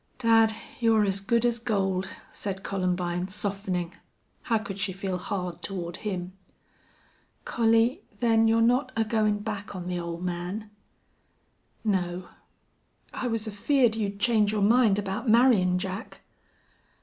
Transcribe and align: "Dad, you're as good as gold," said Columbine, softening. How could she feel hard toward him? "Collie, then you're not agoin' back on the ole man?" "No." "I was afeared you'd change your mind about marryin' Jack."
"Dad, 0.17 0.55
you're 0.79 1.05
as 1.05 1.19
good 1.19 1.45
as 1.45 1.59
gold," 1.59 2.07
said 2.31 2.63
Columbine, 2.63 3.27
softening. 3.27 3.93
How 4.41 4.57
could 4.57 4.79
she 4.79 4.93
feel 4.93 5.19
hard 5.19 5.61
toward 5.61 5.97
him? 5.97 6.33
"Collie, 7.45 8.01
then 8.19 8.47
you're 8.47 8.61
not 8.63 8.91
agoin' 8.97 9.43
back 9.43 9.75
on 9.75 9.85
the 9.87 9.99
ole 9.99 10.19
man?" 10.19 10.71
"No." 11.85 12.29
"I 13.13 13.27
was 13.27 13.45
afeared 13.47 13.95
you'd 13.95 14.19
change 14.19 14.51
your 14.51 14.63
mind 14.63 14.97
about 14.97 15.29
marryin' 15.29 15.77
Jack." 15.77 16.21